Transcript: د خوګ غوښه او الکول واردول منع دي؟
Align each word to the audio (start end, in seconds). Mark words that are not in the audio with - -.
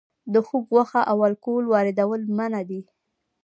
د 0.33 0.35
خوګ 0.47 0.63
غوښه 0.73 1.01
او 1.11 1.17
الکول 1.27 1.65
واردول 1.67 2.21
منع 2.37 2.61
دي؟ 2.69 2.81